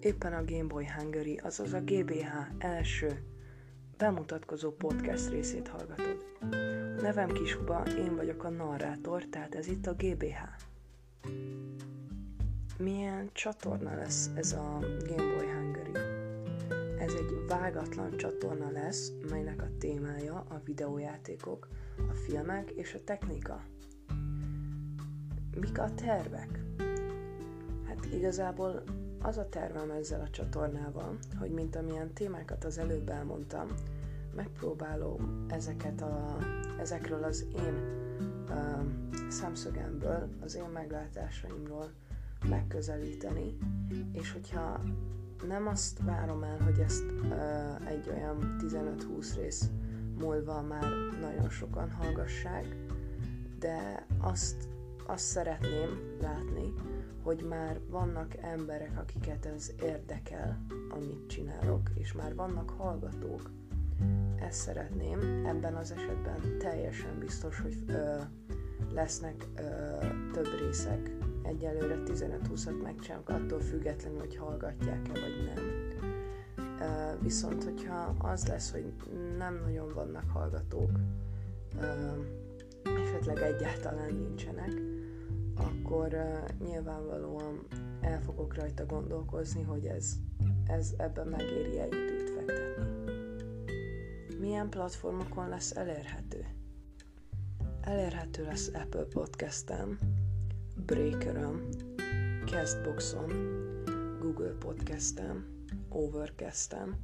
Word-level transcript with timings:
Éppen 0.00 0.32
a 0.32 0.44
Game 0.44 0.66
Boy 0.66 0.86
Hungary, 0.96 1.36
azaz 1.36 1.72
a 1.72 1.80
GBH 1.80 2.26
első 2.58 3.22
bemutatkozó 3.96 4.70
podcast 4.70 5.30
részét 5.30 5.68
hallgatod. 5.68 6.24
A 6.40 6.46
nevem 7.00 7.28
Kishuba, 7.28 7.82
én 7.98 8.16
vagyok 8.16 8.44
a 8.44 8.48
narrátor, 8.48 9.24
tehát 9.24 9.54
ez 9.54 9.66
itt 9.66 9.86
a 9.86 9.94
GBH. 9.94 10.38
Milyen 12.78 13.28
csatorna 13.32 13.94
lesz 13.94 14.30
ez 14.34 14.52
a 14.52 14.78
Game 14.80 15.34
Boy 15.34 15.46
Hungary? 15.46 15.92
Ez 16.98 17.12
egy 17.12 17.46
vágatlan 17.48 18.16
csatorna 18.16 18.70
lesz, 18.70 19.12
melynek 19.30 19.62
a 19.62 19.76
témája 19.78 20.34
a 20.48 20.60
videójátékok, 20.64 21.68
a 21.96 22.14
filmek 22.14 22.70
és 22.70 22.94
a 22.94 23.04
technika. 23.04 23.62
Mik 25.60 25.78
a 25.78 25.94
tervek? 25.94 26.60
Hát 27.86 28.06
igazából 28.12 28.82
az 29.22 29.36
a 29.38 29.48
tervem 29.48 29.90
ezzel 29.90 30.20
a 30.20 30.30
csatornával, 30.30 31.18
hogy 31.38 31.50
mint 31.50 31.76
amilyen 31.76 32.12
témákat 32.12 32.64
az 32.64 32.78
előbb 32.78 33.08
elmondtam, 33.08 33.66
megpróbálom 34.34 35.46
ezeket 35.48 36.02
a, 36.02 36.36
ezekről 36.78 37.24
az 37.24 37.46
én 37.56 37.74
uh, 38.48 39.30
szemszögemből, 39.30 40.28
az 40.42 40.54
én 40.54 40.68
meglátásaimról 40.72 41.90
megközelíteni, 42.48 43.56
és 44.12 44.32
hogyha 44.32 44.80
nem 45.48 45.66
azt 45.66 45.98
várom 46.04 46.42
el, 46.42 46.58
hogy 46.58 46.78
ezt 46.78 47.04
uh, 47.10 47.88
egy 47.88 48.08
olyan 48.08 48.56
15-20 48.60 49.32
rész 49.36 49.70
múlva 50.18 50.62
már 50.62 50.86
nagyon 51.20 51.50
sokan 51.50 51.90
hallgassák, 51.90 52.76
de 53.58 54.06
azt, 54.18 54.68
azt 55.10 55.24
szeretném 55.24 56.16
látni, 56.20 56.72
hogy 57.22 57.44
már 57.48 57.80
vannak 57.88 58.34
emberek, 58.40 58.98
akiket 58.98 59.46
ez 59.46 59.72
érdekel, 59.82 60.60
amit 60.88 61.26
csinálok, 61.26 61.90
és 61.94 62.12
már 62.12 62.34
vannak 62.34 62.70
hallgatók. 62.70 63.50
Ezt 64.36 64.60
szeretném, 64.60 65.46
ebben 65.46 65.74
az 65.74 65.92
esetben 65.92 66.58
teljesen 66.58 67.18
biztos, 67.18 67.60
hogy 67.60 67.84
ö, 67.86 68.16
lesznek 68.92 69.46
ö, 69.56 69.62
több 70.32 70.48
részek. 70.58 71.10
Egyelőre 71.42 71.98
15-20-at 72.04 72.82
megcsinálok, 72.82 73.28
attól 73.28 73.60
függetlenül, 73.60 74.18
hogy 74.18 74.36
hallgatják-e 74.36 75.12
vagy 75.12 75.52
nem. 75.54 75.64
Ö, 76.80 77.22
viszont, 77.22 77.64
hogyha 77.64 78.14
az 78.18 78.46
lesz, 78.46 78.72
hogy 78.72 78.92
nem 79.38 79.60
nagyon 79.64 79.92
vannak 79.94 80.30
hallgatók, 80.30 80.90
ö, 81.80 81.86
esetleg 82.84 83.38
egyáltalán 83.38 84.14
nincsenek, 84.14 84.72
akkor 85.60 86.14
uh, 86.14 86.66
nyilvánvalóan 86.66 87.66
el 88.00 88.20
fogok 88.20 88.54
rajta 88.54 88.86
gondolkozni, 88.86 89.62
hogy 89.62 89.86
ez, 89.86 90.16
ez 90.66 90.94
ebben 90.96 91.26
megéri-e 91.26 91.86
időt 91.86 92.30
fektetni. 92.30 92.84
Milyen 94.38 94.68
platformokon 94.68 95.48
lesz 95.48 95.76
elérhető? 95.76 96.46
Elérhető 97.80 98.44
lesz 98.44 98.70
Apple 98.74 99.04
Podcast-en, 99.04 99.98
Breaker-on, 100.86 101.68
Castbox-on, 102.46 103.28
Google 104.20 104.54
Podcast-en, 104.58 105.64
Overcast-en, 105.88 106.96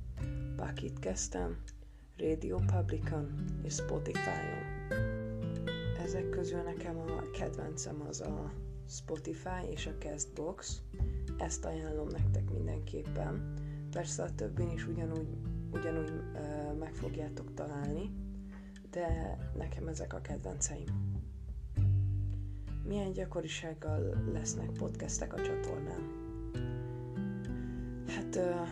Pocketcast-en, 0.56 1.56
Radio 2.16 2.56
Public-on 2.56 3.44
és 3.62 3.72
Spotify-on 3.74 4.75
ezek 6.06 6.28
közül 6.28 6.62
nekem 6.62 6.98
a 6.98 7.30
kedvencem 7.30 8.04
az 8.08 8.20
a 8.20 8.52
Spotify 8.88 9.70
és 9.70 9.86
a 9.86 9.94
Castbox. 9.98 10.82
Ezt 11.38 11.64
ajánlom 11.64 12.08
nektek 12.08 12.50
mindenképpen. 12.50 13.54
Persze 13.90 14.22
a 14.22 14.34
többin 14.34 14.70
is 14.70 14.86
ugyanúgy, 14.86 15.36
ugyanúgy 15.72 16.10
uh, 16.10 16.78
meg 16.78 16.94
fogjátok 16.94 17.54
találni, 17.54 18.10
de 18.90 19.38
nekem 19.56 19.88
ezek 19.88 20.12
a 20.14 20.20
kedvenceim. 20.20 21.20
Milyen 22.84 23.12
gyakorisággal 23.12 24.24
lesznek 24.32 24.70
podcastek 24.70 25.34
a 25.34 25.42
csatornán? 25.42 26.10
Hát 28.06 28.36
uh, 28.36 28.68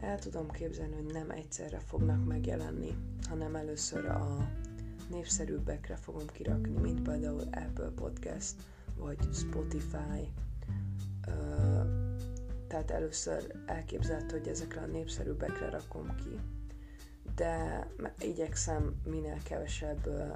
el 0.00 0.18
tudom 0.18 0.50
képzelni, 0.50 0.94
hogy 0.94 1.12
nem 1.12 1.30
egyszerre 1.30 1.78
fognak 1.78 2.24
megjelenni, 2.24 2.96
hanem 3.28 3.54
először 3.54 4.04
a 4.04 4.50
népszerűbbekre 5.10 5.96
fogom 5.96 6.26
kirakni, 6.26 6.80
mint 6.80 7.02
például 7.02 7.40
Apple 7.40 7.90
Podcast 7.94 8.54
vagy 8.96 9.18
Spotify. 9.32 10.32
Tehát 12.66 12.90
először 12.90 13.54
elképzelhető, 13.66 14.38
hogy 14.38 14.48
ezekre 14.48 14.80
a 14.80 14.86
népszerűbbekre 14.86 15.70
rakom 15.70 16.14
ki, 16.14 16.38
de 17.34 17.86
igyekszem 18.18 19.00
minél 19.04 19.38
kevesebb 19.42 20.06
ö, 20.06 20.26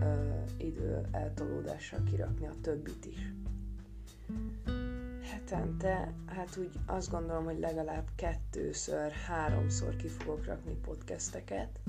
ö, 0.00 0.34
idő 0.56 1.06
eltolódással 1.10 2.02
kirakni 2.02 2.46
a 2.46 2.54
többit 2.60 3.04
is. 3.04 3.32
Hetente, 5.30 6.12
hát 6.26 6.56
úgy 6.56 6.78
azt 6.86 7.10
gondolom, 7.10 7.44
hogy 7.44 7.58
legalább 7.58 8.08
kettőször, 8.14 9.10
háromszor 9.10 9.96
ki 9.96 10.08
fogok 10.08 10.44
rakni 10.44 10.74
podcasteket, 10.74 11.80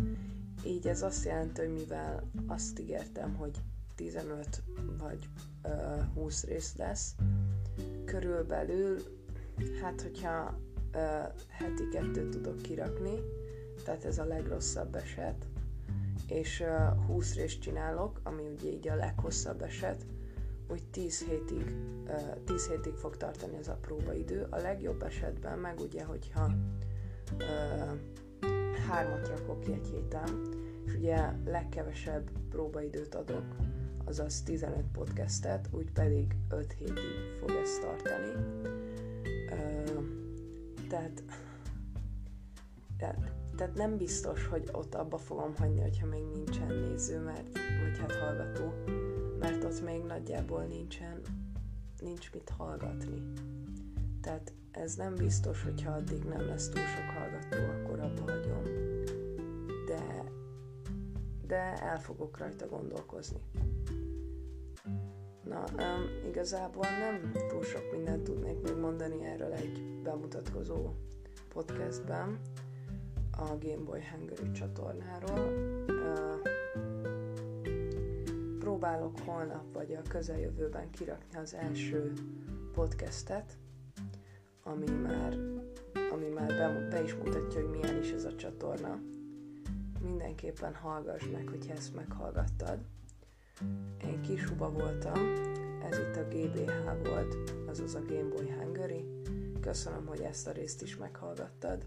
így 0.66 0.88
ez 0.88 1.01
azt 1.01 1.25
jelenti, 1.25 1.62
hogy 1.62 1.73
mivel 1.73 2.23
azt 2.47 2.79
ígértem, 2.79 3.35
hogy 3.35 3.62
15 3.95 4.63
vagy 4.97 5.29
uh, 5.63 6.13
20 6.13 6.44
rész 6.44 6.75
lesz, 6.75 7.16
körülbelül, 8.06 8.97
hát 9.81 10.01
hogyha 10.01 10.59
uh, 10.96 11.01
heti 11.47 11.88
kettőt 11.91 12.29
tudok 12.29 12.62
kirakni, 12.62 13.19
tehát 13.84 14.06
ez 14.06 14.17
a 14.17 14.25
legrosszabb 14.25 14.96
eset, 14.96 15.46
és 16.28 16.59
uh, 16.59 17.06
20 17.06 17.34
részt 17.34 17.59
csinálok, 17.59 18.19
ami 18.23 18.44
ugye 18.47 18.69
így 18.69 18.88
a 18.88 18.96
leghosszabb 18.96 19.62
eset, 19.62 20.06
úgy 20.69 20.84
10 20.84 21.23
hétig, 21.23 21.75
uh, 22.07 22.44
10 22.46 22.67
hétig 22.67 22.94
fog 22.94 23.17
tartani 23.17 23.57
ez 23.57 23.67
a 23.67 23.78
próbaidő. 23.81 24.47
A 24.50 24.57
legjobb 24.57 25.03
esetben 25.03 25.59
meg 25.59 25.79
ugye, 25.79 26.03
hogyha 26.03 26.51
uh, 27.34 27.97
hármat 28.87 29.27
rakok 29.27 29.59
ki 29.59 29.71
egy 29.71 29.87
héten, 29.87 30.49
és 30.85 30.93
ugye 30.93 31.31
legkevesebb 31.45 32.29
próbaidőt 32.49 33.15
adok, 33.15 33.55
azaz 34.05 34.41
15 34.41 34.83
podcastet, 34.91 35.67
úgy 35.71 35.91
pedig 35.91 36.35
5 36.49 36.71
hétig 36.71 37.37
fog 37.39 37.49
ezt 37.49 37.81
tartani. 37.81 38.31
Ö, 39.51 39.83
tehát, 40.89 41.23
tehát, 42.97 43.31
tehát 43.55 43.75
nem 43.75 43.97
biztos, 43.97 44.45
hogy 44.45 44.69
ott 44.71 44.95
abba 44.95 45.17
fogom 45.17 45.55
hagyni, 45.55 45.81
hogyha 45.81 46.07
még 46.07 46.23
nincsen 46.33 46.75
néző, 46.75 47.19
mert, 47.19 47.49
vagy 47.83 47.97
hát 47.99 48.11
hallgató, 48.15 48.73
mert 49.39 49.63
ott 49.63 49.83
még 49.83 50.03
nagyjából 50.03 50.63
nincsen, 50.63 51.21
nincs 51.99 52.31
mit 52.33 52.49
hallgatni. 52.57 53.21
Tehát 54.21 54.53
ez 54.71 54.95
nem 54.95 55.15
biztos, 55.15 55.63
hogyha 55.63 55.91
addig 55.91 56.23
nem 56.23 56.47
lesz 56.47 56.69
túl 56.69 56.83
sok 56.83 57.09
hallgató, 57.17 57.76
de 61.47 61.74
el 61.74 62.00
fogok 62.00 62.38
rajta 62.38 62.68
gondolkozni. 62.68 63.41
Na, 65.44 65.63
um, 65.78 66.28
igazából 66.30 66.85
nem 67.00 67.31
túl 67.47 67.63
sok 67.63 67.91
mindent 67.91 68.24
tudnék 68.24 68.62
még 68.62 68.75
mondani 68.75 69.25
erről 69.25 69.53
egy 69.53 70.02
bemutatkozó 70.03 70.94
podcastben 71.53 72.40
a 73.32 73.46
Game 73.46 73.84
Boy 73.84 74.02
Hungary 74.11 74.52
csatornáról. 74.52 75.40
Uh, 75.88 76.55
próbálok 78.59 79.20
holnap 79.20 79.73
vagy 79.73 79.93
a 79.93 80.09
közeljövőben 80.09 80.90
kirakni 80.90 81.38
az 81.38 81.53
első 81.53 82.14
podcastet, 82.73 83.58
ami 84.64 84.91
már, 84.91 85.38
ami 86.11 86.28
már 86.28 86.47
be, 86.47 86.88
be 86.90 87.03
is 87.03 87.14
mutatja, 87.16 87.61
hogy 87.61 87.70
milyen 87.70 87.97
is 87.97 88.11
ez 88.11 88.23
a 88.23 88.35
csatorna. 88.35 89.00
Mindenképpen 90.07 90.75
hallgass 90.75 91.23
meg, 91.31 91.47
hogyha 91.47 91.73
ezt 91.73 91.95
meghallgattad. 91.95 92.79
Én 94.03 94.21
Kishuba 94.21 94.71
voltam, 94.71 95.33
ez 95.89 95.97
itt 95.97 96.15
a 96.15 96.27
GBH 96.27 97.07
volt, 97.09 97.35
azaz 97.67 97.95
a 97.95 98.01
Game 98.05 98.29
Boy 98.35 98.49
Hungary. 98.49 99.05
Köszönöm, 99.61 100.05
hogy 100.05 100.19
ezt 100.19 100.47
a 100.47 100.51
részt 100.51 100.81
is 100.81 100.97
meghallgattad. 100.97 101.85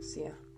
Szia! 0.00 0.51